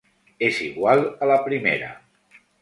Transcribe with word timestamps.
Es 0.39 0.63
igual 0.63 1.15
a 1.21 1.27
la 1.33 1.39
primera. 1.45 1.93